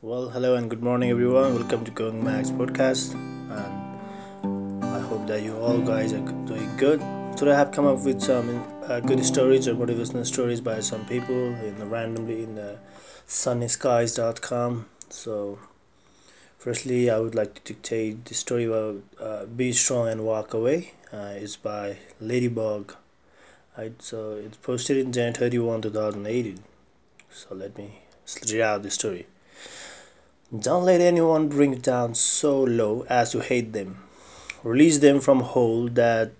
Well, 0.00 0.28
hello 0.28 0.54
and 0.54 0.70
good 0.70 0.80
morning, 0.80 1.10
everyone. 1.10 1.56
Welcome 1.56 1.84
to 1.84 1.90
Going 1.90 2.22
Max 2.22 2.50
podcast, 2.50 3.14
and 3.14 4.84
I 4.84 5.00
hope 5.00 5.26
that 5.26 5.42
you 5.42 5.56
all 5.56 5.78
guys 5.78 6.12
are 6.12 6.20
doing 6.20 6.70
good. 6.76 7.00
Today, 7.36 7.50
I 7.50 7.56
have 7.56 7.72
come 7.72 7.84
up 7.84 8.04
with 8.04 8.22
some 8.22 8.64
uh, 8.84 9.00
good 9.00 9.24
stories 9.24 9.66
or 9.66 9.74
motivational 9.74 10.24
stories 10.24 10.60
by 10.60 10.78
some 10.78 11.04
people 11.06 11.34
in 11.34 11.80
the 11.80 11.86
randomly 11.86 12.44
in 12.44 12.54
the 12.54 12.78
sunnyskyz.com. 13.26 14.86
So, 15.10 15.58
firstly, 16.58 17.10
I 17.10 17.18
would 17.18 17.34
like 17.34 17.54
to 17.54 17.72
dictate 17.72 18.24
the 18.26 18.34
story 18.34 18.66
about 18.66 19.02
uh, 19.20 19.46
"Be 19.46 19.72
Strong 19.72 20.10
and 20.10 20.24
Walk 20.24 20.54
Away." 20.54 20.92
Uh, 21.12 21.34
it's 21.34 21.56
by 21.56 21.96
Ladybug. 22.20 22.94
So 23.98 24.34
it's 24.34 24.58
posted 24.58 24.96
in 24.96 25.12
January 25.12 25.50
31, 25.50 25.82
2018. 25.82 26.60
So 27.30 27.56
let 27.56 27.76
me 27.76 28.02
read 28.48 28.60
out 28.60 28.84
the 28.84 28.90
story. 28.92 29.26
Don't 30.56 30.86
let 30.86 31.02
anyone 31.02 31.50
bring 31.50 31.74
you 31.74 31.78
down 31.78 32.14
so 32.14 32.62
low 32.62 33.04
as 33.10 33.32
to 33.32 33.40
hate 33.40 33.74
them. 33.74 33.98
Release 34.64 34.96
them 34.96 35.20
from 35.20 35.40
hold 35.40 35.94
that 35.96 36.32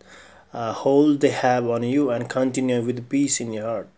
uh, 0.51 0.73
hold 0.73 1.21
they 1.21 1.29
have 1.29 1.69
on 1.69 1.83
you 1.83 2.09
and 2.09 2.27
continue 2.27 2.81
with 2.81 3.11
peace 3.11 3.39
in 3.39 3.53
your 3.53 3.67
heart. 3.67 3.89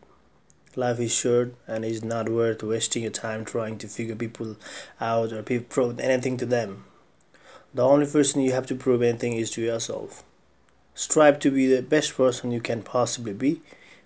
Life 0.75 0.99
is 0.99 1.13
short 1.13 1.55
and 1.69 1.85
it's 1.85 2.03
not 2.03 2.29
worth 2.29 2.65
wasting 2.65 3.03
your 3.05 3.13
time 3.13 3.45
trying 3.45 3.79
to 3.79 3.87
figure 3.87 4.17
people 4.17 4.57
out 5.01 5.33
or 5.33 5.45
prove 5.45 6.01
anything 6.01 6.37
to 6.39 6.47
them. 6.47 6.87
The 7.73 7.85
only 7.85 8.07
person 8.07 8.41
you 8.41 8.51
have 8.51 8.67
to 8.67 8.75
prove 8.75 9.03
anything 9.03 9.35
is 9.35 9.53
to 9.53 9.63
yourself. 9.63 10.25
Strive 10.93 11.39
to 11.39 11.53
be 11.53 11.69
the 11.69 11.83
best 11.83 12.17
person 12.17 12.51
you 12.51 12.61
can 12.61 12.83
possibly 12.83 13.33
be. 13.33 13.63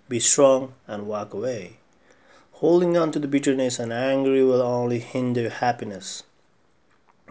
Be 0.07 0.19
strong 0.19 0.75
and 0.85 1.07
walk 1.07 1.33
away. 1.33 1.77
Holding 2.59 2.95
on 2.95 3.11
to 3.11 3.19
the 3.19 3.27
bitterness 3.27 3.79
and 3.79 3.91
anger 3.91 4.31
will 4.45 4.61
only 4.61 4.99
hinder 4.99 5.49
happiness. 5.49 6.23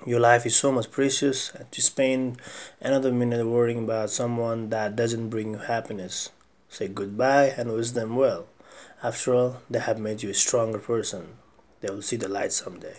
Your 0.05 0.20
life 0.20 0.45
is 0.45 0.55
so 0.55 0.70
much 0.70 0.91
precious, 0.91 1.51
to 1.71 1.80
spend 1.80 2.43
another 2.79 3.10
minute 3.10 3.46
worrying 3.46 3.85
about 3.85 4.10
someone 4.10 4.68
that 4.68 4.96
doesn't 4.96 5.30
bring 5.30 5.52
you 5.52 5.59
happiness. 5.60 6.29
Say 6.68 6.88
goodbye 6.88 7.54
and 7.57 7.73
wish 7.73 7.93
them 7.93 8.16
well. 8.16 8.48
After 9.02 9.35
all, 9.35 9.63
they 9.71 9.79
have 9.79 9.98
made 9.98 10.23
you 10.23 10.29
a 10.29 10.35
stronger 10.35 10.79
person. 10.79 11.38
They 11.80 11.88
will 11.88 12.02
see 12.02 12.16
the 12.16 12.29
light 12.29 12.52
someday. 12.52 12.98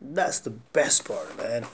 That's 0.00 0.40
the 0.40 0.50
best 0.50 1.04
part, 1.04 1.38
man. 1.38 1.66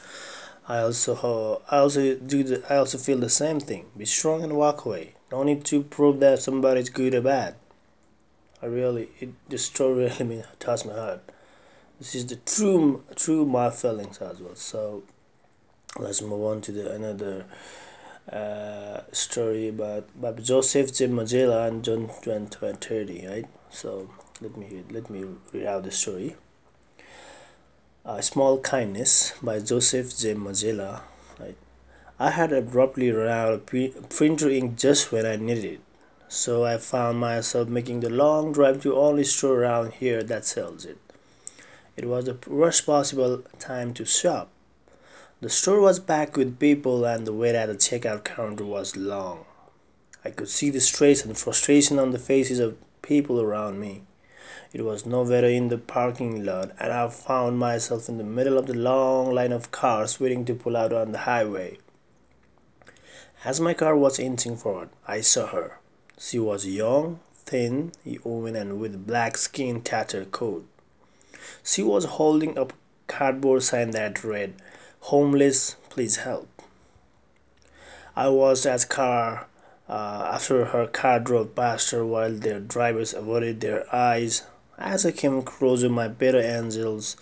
I 0.68 0.80
also 0.80 1.62
I 1.70 1.78
also 1.78 2.14
do 2.16 2.42
the, 2.42 2.62
I 2.70 2.76
also 2.76 2.98
feel 2.98 3.20
the 3.20 3.30
same 3.30 3.58
thing. 3.58 3.86
Be 3.96 4.04
strong 4.04 4.44
and 4.44 4.52
walk 4.52 4.84
away. 4.84 5.14
Don't 5.30 5.46
need 5.46 5.64
to 5.64 5.82
prove 5.82 6.20
that 6.20 6.40
somebody's 6.40 6.90
good 6.90 7.14
or 7.14 7.22
bad. 7.22 7.54
I 8.60 8.66
really 8.66 9.08
it 9.20 9.30
the 9.48 9.58
story 9.58 10.10
really 10.20 10.42
touched 10.58 10.86
my 10.86 10.94
heart. 10.94 11.20
This 11.98 12.14
is 12.14 12.26
the 12.26 12.36
true 12.36 13.04
true 13.14 13.46
my 13.46 13.70
feelings 13.70 14.18
as 14.18 14.40
well. 14.40 14.56
So 14.56 15.04
let's 15.96 16.22
move 16.22 16.42
on 16.44 16.60
to 16.62 16.72
the 16.72 16.92
another 16.92 17.46
uh, 18.32 19.00
story 19.12 19.68
about, 19.68 20.08
about 20.18 20.42
Joseph 20.42 20.92
J. 20.92 21.06
Mazzella 21.06 21.66
and 21.68 21.82
John 21.82 22.08
2030, 22.22 23.26
right? 23.26 23.46
So 23.70 24.10
let 24.40 24.56
me 24.56 24.82
let 24.90 25.08
me 25.08 25.24
read 25.52 25.66
out 25.66 25.84
the 25.84 25.92
story. 25.92 26.36
A 28.04 28.22
Small 28.22 28.58
Kindness 28.58 29.34
by 29.42 29.60
Joseph 29.60 30.16
J. 30.18 30.34
Mazzella. 30.34 31.02
Right? 31.38 31.56
I 32.18 32.30
had 32.30 32.52
abruptly 32.52 33.12
run 33.12 33.28
out 33.28 33.52
of 33.52 33.66
printer 34.08 34.50
ink 34.50 34.76
just 34.76 35.12
when 35.12 35.24
I 35.24 35.36
needed 35.36 35.64
it 35.64 35.80
so 36.28 36.64
I 36.64 36.76
found 36.78 37.18
myself 37.18 37.68
making 37.68 38.00
the 38.00 38.10
long 38.10 38.52
drive 38.52 38.82
to 38.82 38.96
only 38.96 39.24
store 39.24 39.62
around 39.62 39.94
here 39.94 40.22
that 40.22 40.44
sells 40.44 40.84
it. 40.84 40.98
It 41.96 42.04
was 42.04 42.26
the 42.26 42.36
worst 42.46 42.86
possible 42.86 43.42
time 43.58 43.94
to 43.94 44.04
shop. 44.04 44.50
The 45.40 45.48
store 45.48 45.80
was 45.80 45.98
packed 45.98 46.36
with 46.36 46.58
people 46.58 47.04
and 47.04 47.26
the 47.26 47.32
wait 47.32 47.54
at 47.54 47.66
the 47.66 47.74
checkout 47.74 48.24
counter 48.24 48.64
was 48.64 48.96
long. 48.96 49.46
I 50.24 50.30
could 50.30 50.48
see 50.48 50.70
the 50.70 50.80
stress 50.80 51.24
and 51.24 51.38
frustration 51.38 51.98
on 51.98 52.10
the 52.10 52.18
faces 52.18 52.58
of 52.58 52.76
people 53.02 53.40
around 53.40 53.80
me. 53.80 54.02
It 54.72 54.82
was 54.82 55.06
nowhere 55.06 55.46
in 55.46 55.68
the 55.68 55.78
parking 55.78 56.44
lot, 56.44 56.72
and 56.78 56.92
I 56.92 57.08
found 57.08 57.58
myself 57.58 58.08
in 58.08 58.18
the 58.18 58.24
middle 58.24 58.58
of 58.58 58.66
the 58.66 58.74
long 58.74 59.32
line 59.32 59.52
of 59.52 59.70
cars 59.70 60.20
waiting 60.20 60.44
to 60.44 60.54
pull 60.54 60.76
out 60.76 60.92
on 60.92 61.12
the 61.12 61.18
highway. 61.18 61.78
As 63.44 63.60
my 63.60 63.72
car 63.72 63.96
was 63.96 64.18
inching 64.18 64.56
forward, 64.56 64.90
I 65.06 65.22
saw 65.22 65.46
her. 65.46 65.78
She 66.20 66.40
was 66.40 66.66
young, 66.66 67.20
thin, 67.46 67.92
woman 68.24 68.56
and 68.56 68.80
with 68.80 69.06
black 69.06 69.36
skin 69.36 69.82
tattered 69.82 70.32
coat. 70.32 70.66
She 71.62 71.80
was 71.80 72.04
holding 72.04 72.58
a 72.58 72.66
cardboard 73.06 73.62
sign 73.62 73.92
that 73.92 74.24
read, 74.24 74.54
Homeless, 75.00 75.76
please 75.90 76.16
help. 76.16 76.48
I 78.16 78.30
was 78.30 78.66
at 78.66 78.88
car 78.88 79.46
uh, 79.88 80.30
after 80.34 80.64
her 80.66 80.88
car 80.88 81.20
drove 81.20 81.54
past 81.54 81.92
her 81.92 82.04
while 82.04 82.32
their 82.32 82.58
drivers 82.58 83.14
avoided 83.14 83.60
their 83.60 83.86
eyes. 83.94 84.42
As 84.76 85.06
I 85.06 85.12
came 85.12 85.42
closer, 85.42 85.88
my 85.88 86.08
better 86.08 86.40
angels 86.40 87.16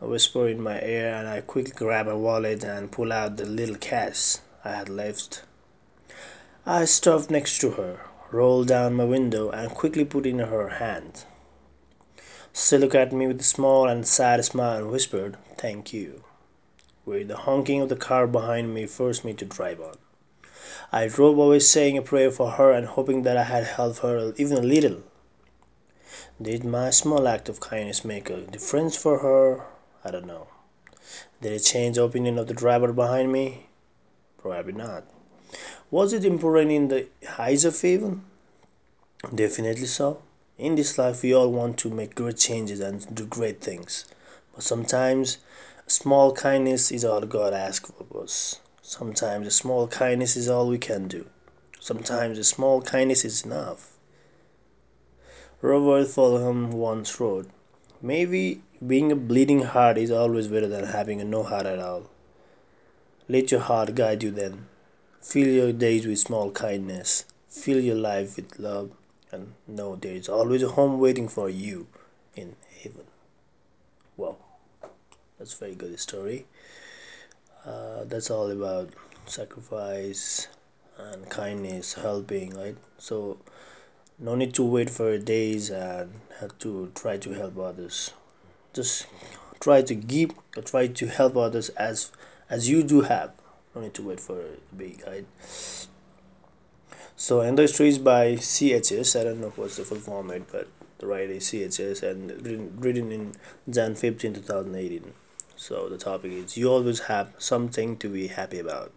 whispered 0.00 0.52
in 0.52 0.62
my 0.62 0.80
ear, 0.80 1.14
and 1.14 1.28
I 1.28 1.42
quickly 1.42 1.72
grabbed 1.72 2.08
my 2.08 2.14
wallet 2.14 2.64
and 2.64 2.90
pulled 2.90 3.12
out 3.12 3.36
the 3.36 3.44
little 3.44 3.76
cash 3.76 4.36
I 4.64 4.70
had 4.70 4.88
left. 4.88 5.42
I 6.64 6.86
stopped 6.86 7.30
next 7.30 7.60
to 7.60 7.72
her 7.72 8.00
rolled 8.32 8.68
down 8.68 8.94
my 8.94 9.04
window 9.04 9.50
and 9.50 9.70
quickly 9.70 10.04
put 10.04 10.26
in 10.26 10.38
her 10.38 10.68
hand. 10.68 11.24
She 12.52 12.78
looked 12.78 12.94
at 12.94 13.12
me 13.12 13.26
with 13.26 13.40
a 13.40 13.44
small 13.44 13.88
and 13.88 14.06
sad 14.06 14.44
smile 14.44 14.78
and 14.78 14.90
whispered, 14.90 15.36
Thank 15.56 15.92
you. 15.92 16.24
With 17.04 17.28
the 17.28 17.36
honking 17.36 17.80
of 17.82 17.88
the 17.88 17.96
car 17.96 18.26
behind 18.26 18.74
me 18.74 18.86
forced 18.86 19.24
me 19.24 19.34
to 19.34 19.44
drive 19.44 19.80
on. 19.80 19.96
I 20.90 21.08
drove 21.08 21.38
away 21.38 21.58
saying 21.58 21.98
a 21.98 22.02
prayer 22.02 22.30
for 22.30 22.52
her 22.52 22.72
and 22.72 22.86
hoping 22.86 23.22
that 23.22 23.36
I 23.36 23.44
had 23.44 23.64
helped 23.64 24.00
her 24.00 24.32
even 24.36 24.58
a 24.58 24.60
little. 24.60 25.02
Did 26.40 26.64
my 26.64 26.90
small 26.90 27.28
act 27.28 27.48
of 27.48 27.60
kindness 27.60 28.04
make 28.04 28.28
a 28.28 28.40
difference 28.40 28.96
for 28.96 29.18
her? 29.18 29.64
I 30.04 30.10
don't 30.10 30.26
know. 30.26 30.48
Did 31.40 31.52
it 31.52 31.60
change 31.60 31.96
the 31.96 32.04
opinion 32.04 32.38
of 32.38 32.46
the 32.46 32.54
driver 32.54 32.92
behind 32.92 33.32
me? 33.32 33.66
Probably 34.38 34.72
not. 34.72 35.04
Was 35.90 36.12
it 36.12 36.24
important 36.24 36.70
in 36.70 36.88
the 36.88 37.06
eyes 37.38 37.64
of 37.64 37.84
even? 37.84 38.24
Definitely 39.34 39.86
so. 39.86 40.22
In 40.58 40.74
this 40.74 40.98
life, 40.98 41.22
we 41.22 41.34
all 41.34 41.50
want 41.50 41.78
to 41.78 41.90
make 41.90 42.14
great 42.14 42.36
changes 42.38 42.80
and 42.80 43.14
do 43.14 43.26
great 43.26 43.60
things. 43.60 44.06
But 44.54 44.64
sometimes, 44.64 45.38
small 45.86 46.32
kindness 46.32 46.90
is 46.90 47.04
all 47.04 47.20
God 47.22 47.52
asks 47.52 47.90
of 47.98 48.14
us. 48.16 48.60
Sometimes, 48.80 49.46
a 49.46 49.50
small 49.50 49.88
kindness 49.88 50.36
is 50.36 50.48
all 50.48 50.68
we 50.68 50.78
can 50.78 51.08
do. 51.08 51.26
Sometimes, 51.80 52.38
a 52.38 52.44
small 52.44 52.82
kindness 52.82 53.24
is 53.24 53.42
enough. 53.42 53.92
Robert 55.60 56.08
Fulghum 56.08 56.70
once 56.72 57.20
wrote, 57.20 57.48
Maybe 58.00 58.62
being 58.84 59.12
a 59.12 59.16
bleeding 59.16 59.62
heart 59.62 59.96
is 59.96 60.10
always 60.10 60.48
better 60.48 60.66
than 60.66 60.86
having 60.86 61.20
a 61.20 61.24
no 61.24 61.44
heart 61.44 61.66
at 61.66 61.78
all. 61.78 62.10
Let 63.28 63.52
your 63.52 63.60
heart 63.60 63.94
guide 63.94 64.22
you 64.22 64.32
then. 64.32 64.66
Fill 65.22 65.46
your 65.46 65.72
days 65.72 66.04
with 66.04 66.18
small 66.18 66.50
kindness. 66.50 67.26
Fill 67.48 67.78
your 67.78 67.94
life 67.94 68.34
with 68.34 68.58
love. 68.58 68.90
And 69.30 69.54
know 69.68 69.94
there 69.94 70.12
is 70.12 70.28
always 70.28 70.64
a 70.64 70.70
home 70.70 70.98
waiting 70.98 71.28
for 71.28 71.48
you 71.48 71.86
in 72.34 72.56
heaven. 72.82 73.04
Wow, 74.16 74.36
that's 75.38 75.54
a 75.54 75.58
very 75.58 75.74
good 75.76 75.98
story. 76.00 76.46
Uh, 77.64 78.02
that's 78.04 78.30
all 78.30 78.50
about 78.50 78.90
sacrifice 79.26 80.48
and 80.98 81.30
kindness, 81.30 81.94
helping, 81.94 82.50
right? 82.50 82.76
So, 82.98 83.38
no 84.18 84.34
need 84.34 84.52
to 84.54 84.64
wait 84.64 84.90
for 84.90 85.16
days 85.18 85.70
and 85.70 86.20
have 86.40 86.58
to 86.58 86.90
try 86.96 87.16
to 87.18 87.32
help 87.32 87.56
others. 87.58 88.12
Just 88.74 89.06
try 89.60 89.82
to 89.82 89.94
give 89.94 90.32
or 90.56 90.62
try 90.62 90.88
to 90.88 91.06
help 91.06 91.36
others 91.36 91.68
as 91.70 92.10
as 92.50 92.68
you 92.68 92.82
do 92.82 93.02
have 93.02 93.32
no 93.74 93.80
need 93.80 93.94
to 93.94 94.02
wait 94.02 94.20
for 94.20 94.36
to 94.36 94.74
be 94.76 94.96
guide. 95.04 95.26
So 97.16 97.42
industry 97.42 97.88
is 97.88 97.98
by 97.98 98.32
chs 98.34 99.18
i 99.18 99.24
don't 99.24 99.40
know 99.40 99.52
what's 99.54 99.76
the 99.76 99.84
full 99.84 99.98
format 99.98 100.50
but 100.50 100.68
the 100.98 101.06
right 101.06 101.30
is 101.30 101.44
chs 101.44 102.02
and 102.02 102.30
written, 102.30 102.76
written 102.78 103.12
in 103.12 103.34
jan 103.70 103.94
15 103.94 104.34
2018 104.34 105.12
so 105.54 105.88
the 105.88 105.98
topic 105.98 106.32
is 106.32 106.56
you 106.56 106.68
always 106.68 107.00
have 107.00 107.32
something 107.38 107.96
to 107.98 108.08
be 108.08 108.26
happy 108.26 108.58
about. 108.58 108.90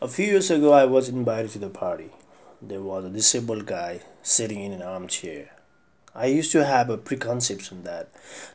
A 0.00 0.06
few 0.06 0.26
years 0.26 0.50
ago 0.50 0.72
i 0.72 0.84
was 0.84 1.08
invited 1.08 1.50
to 1.52 1.58
the 1.58 1.70
party. 1.70 2.10
There 2.62 2.82
was 2.82 3.04
a 3.04 3.10
disabled 3.10 3.66
guy 3.66 4.02
sitting 4.22 4.62
in 4.62 4.72
an 4.72 4.82
armchair. 4.82 5.50
I 6.14 6.26
used 6.26 6.52
to 6.52 6.64
have 6.64 6.88
a 6.90 6.96
preconception 6.96 7.82
that 7.82 8.10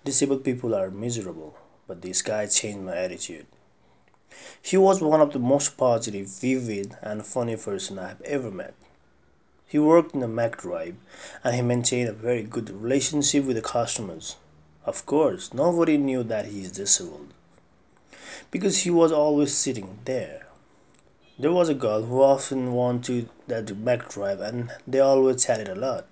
disabled 0.05 0.45
people 0.45 0.73
are 0.73 0.89
miserable 0.89 1.57
but 1.87 2.01
this 2.01 2.21
guy 2.21 2.45
changed 2.45 2.85
my 2.85 2.95
attitude 2.95 3.47
he 4.61 4.77
was 4.77 5.01
one 5.01 5.21
of 5.21 5.33
the 5.33 5.39
most 5.39 5.77
positive, 5.77 6.27
vivid, 6.27 6.97
and 7.01 7.25
funny 7.25 7.55
person 7.55 7.97
I 7.97 8.09
have 8.09 8.21
ever 8.21 8.51
met. 8.51 8.73
He 9.67 9.79
worked 9.79 10.15
in 10.15 10.23
a 10.23 10.27
McDrive 10.27 10.95
and 11.43 11.55
he 11.55 11.61
maintained 11.61 12.09
a 12.09 12.13
very 12.13 12.43
good 12.43 12.69
relationship 12.69 13.45
with 13.45 13.55
the 13.55 13.61
customers. 13.61 14.35
Of 14.85 15.05
course, 15.05 15.53
nobody 15.53 15.97
knew 15.97 16.23
that 16.23 16.47
he 16.47 16.61
is 16.61 16.71
disabled 16.71 17.33
because 18.51 18.79
he 18.79 18.89
was 18.89 19.11
always 19.11 19.53
sitting 19.53 19.99
there. 20.05 20.47
There 21.37 21.51
was 21.51 21.69
a 21.69 21.75
girl 21.75 22.03
who 22.03 22.21
often 22.21 22.73
wanted 22.73 23.03
to 23.05 23.29
that 23.47 23.85
backdrive 23.85 24.41
and 24.41 24.71
they 24.87 24.99
always 24.99 25.45
chatted 25.45 25.69
a 25.69 25.75
lot. 25.75 26.07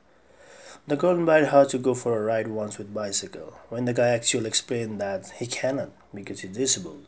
The 0.87 0.95
girl 0.95 1.15
invited 1.15 1.49
her 1.49 1.65
to 1.65 1.77
go 1.77 1.93
for 1.93 2.17
a 2.17 2.23
ride 2.23 2.47
once 2.47 2.77
with 2.77 2.93
bicycle 2.93 3.59
when 3.69 3.85
the 3.85 3.93
guy 3.93 4.07
actually 4.09 4.47
explained 4.47 5.01
that 5.01 5.31
he 5.37 5.47
cannot 5.47 5.89
because 6.13 6.41
he's 6.41 6.55
disabled 6.55 7.05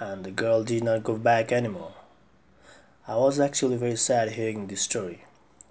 and 0.00 0.24
the 0.24 0.30
girl 0.30 0.64
did 0.64 0.82
not 0.82 1.04
go 1.04 1.16
back 1.16 1.52
anymore. 1.52 1.92
I 3.06 3.16
was 3.16 3.38
actually 3.38 3.76
very 3.76 3.96
sad 3.96 4.32
hearing 4.32 4.66
this 4.66 4.80
story, 4.80 5.24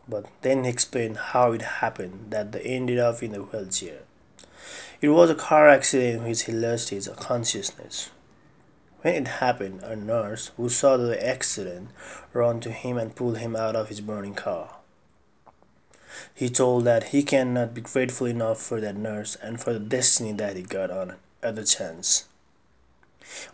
but 0.08 0.28
then 0.42 0.64
he 0.64 0.70
explained 0.70 1.18
how 1.18 1.52
it 1.52 1.62
happened 1.64 2.28
that 2.30 2.52
they 2.52 2.62
ended 2.62 3.00
up 3.00 3.24
in 3.24 3.34
a 3.34 3.40
wheelchair. 3.40 4.04
It 5.02 5.10
was 5.10 5.30
a 5.30 5.36
car 5.36 5.68
accident 5.68 6.20
in 6.22 6.28
which 6.28 6.44
he 6.44 6.52
lost 6.52 6.90
his 6.90 7.10
consciousness. 7.20 8.12
When 9.02 9.16
it 9.16 9.28
happened, 9.28 9.82
a 9.82 9.96
nurse 9.96 10.52
who 10.58 10.70
saw 10.70 10.98
the 10.98 11.26
accident 11.26 11.90
ran 12.34 12.60
to 12.60 12.72
him 12.72 12.98
and 12.98 13.16
pulled 13.16 13.38
him 13.38 13.56
out 13.56 13.76
of 13.76 13.88
his 13.88 14.02
burning 14.02 14.36
car. 14.36 14.76
He 16.36 16.50
told 16.50 16.84
that 16.84 17.06
he 17.06 17.24
cannot 17.24 17.74
be 17.74 17.82
grateful 17.82 18.28
enough 18.28 18.62
for 18.62 18.82
that 18.82 18.98
nurse 18.98 19.38
and 19.42 19.60
for 19.60 19.74
the 19.74 19.80
destiny 19.80 20.34
that 20.34 20.58
he 20.58 20.64
got 20.64 20.92
on 20.92 21.16
other 21.42 21.64
chance. 21.64 22.26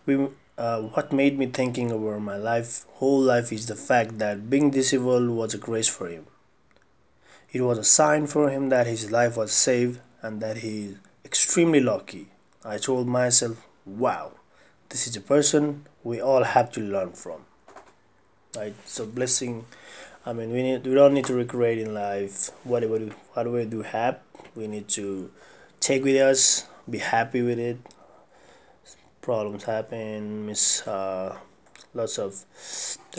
We, 0.04 0.28
uh, 0.58 0.80
what 0.82 1.12
made 1.12 1.38
me 1.38 1.46
thinking 1.46 1.92
over 1.92 2.18
my 2.20 2.36
life, 2.36 2.84
whole 2.94 3.20
life, 3.20 3.52
is 3.52 3.66
the 3.66 3.76
fact 3.76 4.18
that 4.18 4.48
being 4.50 4.70
disabled 4.70 5.30
was 5.30 5.54
a 5.54 5.58
grace 5.58 5.88
for 5.88 6.08
him. 6.08 6.26
It 7.52 7.62
was 7.62 7.78
a 7.78 7.84
sign 7.84 8.26
for 8.26 8.50
him 8.50 8.68
that 8.70 8.86
his 8.86 9.10
life 9.10 9.36
was 9.36 9.52
saved 9.52 10.00
and 10.22 10.40
that 10.40 10.58
he 10.58 10.84
is 10.84 10.96
extremely 11.24 11.80
lucky. 11.80 12.28
I 12.64 12.78
told 12.78 13.06
myself, 13.06 13.66
wow, 13.84 14.32
this 14.88 15.06
is 15.06 15.16
a 15.16 15.20
person 15.20 15.86
we 16.02 16.20
all 16.20 16.44
have 16.44 16.72
to 16.72 16.80
learn 16.80 17.12
from. 17.12 17.42
Right? 18.56 18.74
So 18.84 19.06
blessing 19.06 19.66
I 20.28 20.32
mean, 20.32 20.50
we 20.50 20.60
need 20.60 20.84
we 20.84 20.94
don't 20.94 21.14
need 21.14 21.26
to 21.26 21.34
recreate 21.34 21.78
in 21.78 21.94
life 21.94 22.50
whatever 22.64 22.98
we, 22.98 23.12
whatever 23.34 23.58
we 23.58 23.64
do 23.64 23.82
have. 23.82 24.18
We 24.56 24.66
need 24.66 24.88
to 24.98 25.30
take 25.78 26.02
with 26.02 26.16
us, 26.16 26.66
be 26.90 26.98
happy 26.98 27.42
with 27.42 27.60
it. 27.60 27.78
Problems 29.26 29.64
happen, 29.64 30.46
miss 30.46 30.86
uh, 30.86 31.36
lots 31.94 32.16
of 32.16 32.46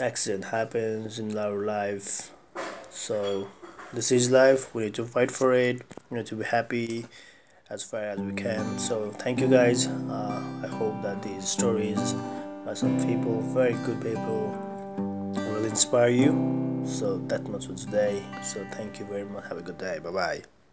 accident 0.00 0.44
happens 0.46 1.18
in 1.18 1.36
our 1.36 1.66
life. 1.66 2.30
So 2.88 3.48
this 3.92 4.10
is 4.10 4.30
life. 4.30 4.74
We 4.74 4.84
need 4.84 4.94
to 4.94 5.04
fight 5.04 5.30
for 5.30 5.52
it. 5.52 5.82
We 6.08 6.16
need 6.16 6.26
to 6.32 6.36
be 6.36 6.44
happy 6.44 7.04
as 7.68 7.84
far 7.84 8.00
as 8.00 8.18
we 8.18 8.32
can. 8.32 8.78
So 8.78 9.10
thank 9.10 9.38
you 9.38 9.48
guys. 9.48 9.86
Uh, 9.86 10.40
I 10.64 10.68
hope 10.80 11.02
that 11.02 11.22
these 11.22 11.46
stories 11.46 12.14
by 12.64 12.72
some 12.72 12.96
people, 13.04 13.42
very 13.52 13.74
good 13.84 14.00
people, 14.00 14.56
will 15.36 15.66
inspire 15.66 16.08
you 16.08 16.58
so 16.88 17.18
that 17.28 17.46
much 17.48 17.66
for 17.66 17.74
today 17.74 18.22
so 18.42 18.64
thank 18.72 18.98
you 18.98 19.04
very 19.04 19.24
much 19.24 19.44
have 19.44 19.58
a 19.58 19.62
good 19.62 19.78
day 19.78 19.98
bye 20.02 20.10
bye 20.10 20.57